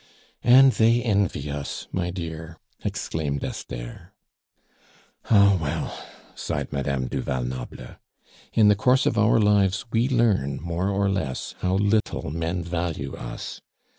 "And 0.43 0.71
they 0.71 1.03
envy 1.03 1.51
us, 1.51 1.87
my 1.91 2.09
dear!" 2.09 2.57
exclaimed 2.83 3.43
Esther. 3.43 4.13
"Ah, 5.29 5.59
well!" 5.61 5.95
sighed 6.33 6.73
Madame 6.73 7.05
du 7.07 7.21
Val 7.21 7.43
Noble; 7.43 7.97
"in 8.51 8.67
the 8.67 8.75
course 8.75 9.05
of 9.05 9.15
our 9.19 9.37
lives 9.39 9.85
we 9.91 10.09
learn 10.09 10.59
more 10.59 10.89
or 10.89 11.07
less 11.07 11.53
how 11.59 11.75
little 11.75 12.31
men 12.31 12.63
value 12.63 13.13
us. 13.13 13.61